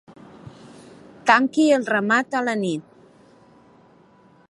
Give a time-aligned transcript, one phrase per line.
[1.31, 2.91] Tanqui el ramat a la nit.